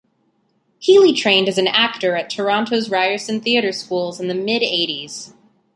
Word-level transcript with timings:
Healey 0.79 1.13
trained 1.13 1.47
as 1.47 1.59
an 1.59 1.67
actor 1.67 2.15
at 2.15 2.27
Toronto's 2.31 2.89
Ryerson 2.89 3.39
Theatre 3.39 3.71
School 3.71 4.17
in 4.19 4.29
the 4.29 4.33
mid 4.33 4.63
-eighties. 4.63 5.33